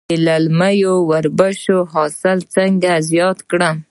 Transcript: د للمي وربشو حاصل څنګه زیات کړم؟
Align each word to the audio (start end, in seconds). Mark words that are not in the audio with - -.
د 0.09 0.13
للمي 0.25 0.79
وربشو 1.09 1.77
حاصل 1.93 2.37
څنګه 2.55 2.91
زیات 3.09 3.39
کړم؟ 3.49 3.77